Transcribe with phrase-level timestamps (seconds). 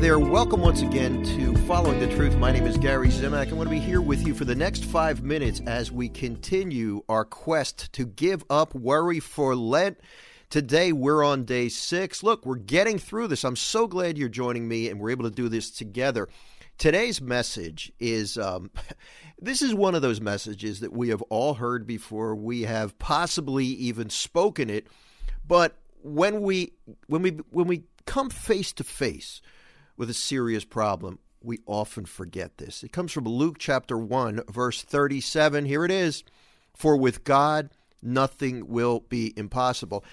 [0.00, 0.18] there.
[0.18, 2.38] Welcome once again to Following the Truth.
[2.38, 3.48] My name is Gary Zimak.
[3.48, 7.02] I'm going to be here with you for the next five minutes as we continue
[7.06, 10.00] our quest to give up worry for Lent.
[10.48, 12.22] Today, we're on day six.
[12.22, 13.44] Look, we're getting through this.
[13.44, 16.30] I'm so glad you're joining me and we're able to do this together.
[16.78, 18.70] Today's message is um,
[19.38, 22.34] this is one of those messages that we have all heard before.
[22.34, 24.86] We have possibly even spoken it,
[25.46, 26.72] but when we
[27.06, 29.42] when we when we come face to face
[29.96, 32.82] with a serious problem, we often forget this.
[32.82, 35.64] It comes from Luke chapter 1, verse 37.
[35.64, 36.24] Here it is
[36.74, 37.70] For with God,
[38.02, 40.04] nothing will be impossible.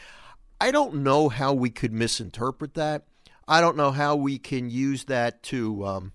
[0.59, 3.05] I don't know how we could misinterpret that.
[3.47, 6.13] I don't know how we can use that to, um,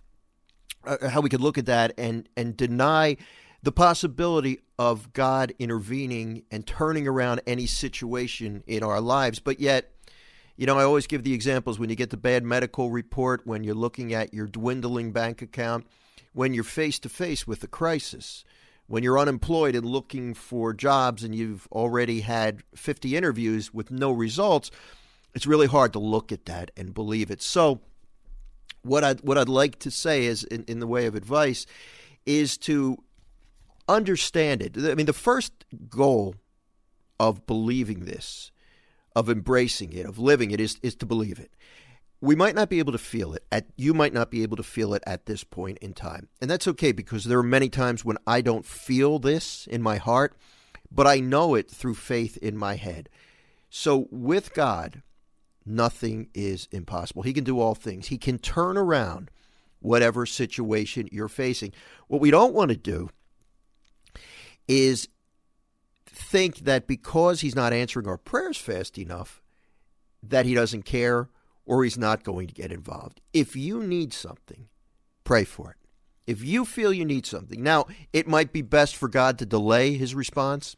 [0.85, 3.17] uh, how we could look at that and, and deny
[3.63, 9.39] the possibility of God intervening and turning around any situation in our lives.
[9.39, 9.92] But yet,
[10.57, 13.65] you know, I always give the examples when you get the bad medical report, when
[13.65, 15.87] you're looking at your dwindling bank account,
[16.33, 18.45] when you're face to face with a crisis,
[18.87, 24.11] when you're unemployed and looking for jobs and you've already had 50 interviews with no
[24.13, 24.71] results,
[25.35, 27.41] it's really hard to look at that and believe it.
[27.41, 27.81] So,
[28.83, 31.67] what I'd, what I'd like to say is, in, in the way of advice,
[32.27, 32.99] is to
[33.89, 34.77] understand it.
[34.77, 35.53] I mean, the first
[35.89, 36.35] goal
[37.21, 38.51] of believing this
[39.15, 41.53] of embracing it, of living it, is, is to believe it.
[42.21, 43.45] We might not be able to feel it.
[43.51, 46.51] At you might not be able to feel it at this point in time, and
[46.51, 50.37] that's okay because there are many times when I don't feel this in my heart,
[50.91, 53.09] but I know it through faith in my head.
[53.71, 55.03] So with God,
[55.67, 57.23] nothing is impossible.
[57.23, 58.09] He can do all things.
[58.09, 59.31] He can turn around
[59.81, 61.73] whatever situation you're facing.
[62.07, 63.11] What we don't want to do
[64.69, 65.09] is
[66.15, 69.43] think that because he's not answering our prayers fast enough,
[70.23, 71.29] that he doesn't care
[71.65, 73.21] or he's not going to get involved.
[73.33, 74.69] If you need something,
[75.25, 75.77] pray for it.
[76.27, 79.95] If you feel you need something, now it might be best for God to delay
[79.95, 80.77] his response.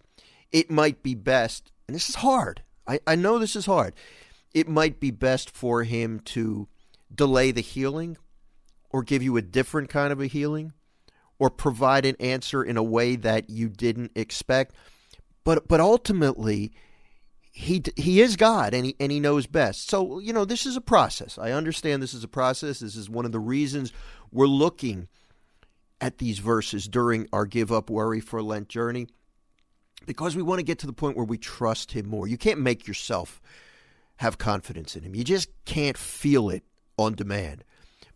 [0.53, 2.63] It might be best, and this is hard.
[2.87, 3.95] I, I know this is hard.
[4.55, 6.69] It might be best for him to
[7.15, 8.17] delay the healing
[8.91, 10.73] or give you a different kind of a healing
[11.39, 14.75] or provide an answer in a way that you didn't expect.
[15.45, 16.73] But but ultimately,
[17.53, 19.89] he he is God and he and he knows best.
[19.89, 21.39] So you know this is a process.
[21.39, 22.81] I understand this is a process.
[22.81, 23.93] This is one of the reasons
[24.33, 25.09] we're looking
[26.01, 29.07] at these verses during our give up worry for Lent journey
[30.07, 32.27] because we want to get to the point where we trust him more.
[32.27, 33.41] You can't make yourself
[34.17, 35.15] have confidence in him.
[35.15, 36.65] You just can't feel it
[36.99, 37.65] on demand.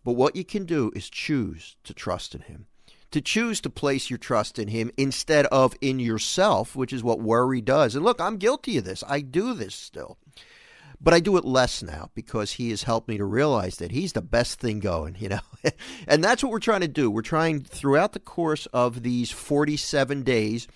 [0.03, 2.67] But what you can do is choose to trust in him
[3.11, 7.19] to choose to place your trust in Him instead of in yourself, which is what
[7.19, 7.95] worry does.
[7.95, 9.03] And look, I'm guilty of this.
[9.07, 10.17] I do this still.
[11.01, 14.13] But I do it less now because He has helped me to realize that He's
[14.13, 15.39] the best thing going, you know?
[16.07, 17.09] and that's what we're trying to do.
[17.09, 20.67] We're trying throughout the course of these 47 days.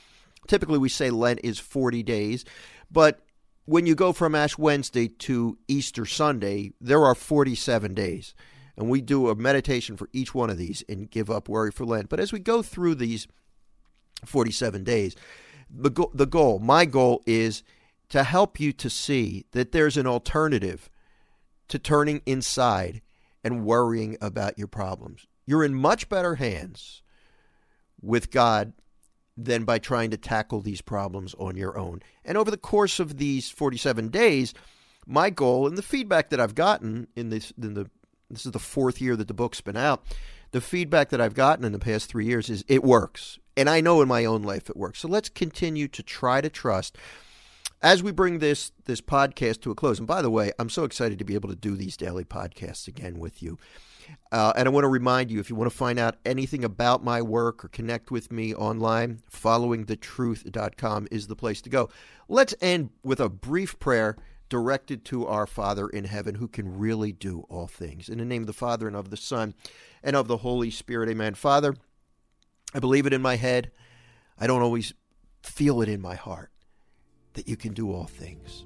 [0.47, 2.45] Typically, we say Lent is 40 days,
[2.91, 3.19] but
[3.65, 8.33] when you go from Ash Wednesday to Easter Sunday, there are 47 days
[8.77, 11.85] and we do a meditation for each one of these and give up worry for
[11.85, 12.09] Lent.
[12.09, 13.27] But as we go through these
[14.25, 15.15] 47 days,
[15.69, 17.63] the, go- the goal, my goal is
[18.09, 20.89] to help you to see that there's an alternative
[21.67, 23.01] to turning inside
[23.43, 25.25] and worrying about your problems.
[25.45, 27.01] You're in much better hands
[28.01, 28.73] with God
[29.35, 32.01] than by trying to tackle these problems on your own.
[32.23, 34.53] And over the course of these 47 days,
[35.07, 37.89] my goal and the feedback that I've gotten in this in the
[38.35, 40.03] this is the fourth year that the book's been out.
[40.51, 43.39] The feedback that I've gotten in the past three years is it works.
[43.57, 44.99] And I know in my own life it works.
[44.99, 46.97] So let's continue to try to trust
[47.81, 49.99] as we bring this this podcast to a close.
[49.99, 52.87] And by the way, I'm so excited to be able to do these daily podcasts
[52.87, 53.59] again with you.
[54.31, 57.03] Uh, and I want to remind you if you want to find out anything about
[57.03, 61.89] my work or connect with me online, followingthetruth.com is the place to go.
[62.27, 64.17] Let's end with a brief prayer
[64.53, 68.07] directed to our Father in heaven who can really do all things.
[68.07, 69.55] In the name of the Father and of the Son
[70.03, 71.33] and of the Holy Spirit, amen.
[71.33, 71.75] Father,
[72.71, 73.71] I believe it in my head.
[74.39, 74.93] I don't always
[75.41, 76.51] feel it in my heart
[77.33, 78.63] that you can do all things.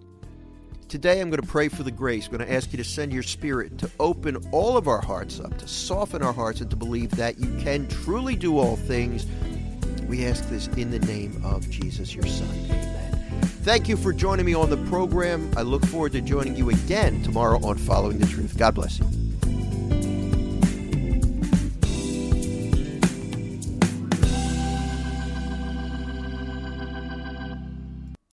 [0.89, 2.25] Today, I'm going to pray for the grace.
[2.25, 5.39] I'm going to ask you to send your spirit to open all of our hearts
[5.39, 9.25] up, to soften our hearts, and to believe that you can truly do all things.
[10.09, 12.96] We ask this in the name of Jesus, your Son.
[13.67, 15.51] Thank you for joining me on the program.
[15.57, 18.57] I look forward to joining you again tomorrow on Following the Truth.
[18.57, 19.16] God bless you.